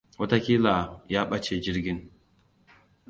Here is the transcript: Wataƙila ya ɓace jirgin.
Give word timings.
Wataƙila 0.19 1.01
ya 1.07 1.25
ɓace 1.29 1.61
jirgin. 1.63 2.11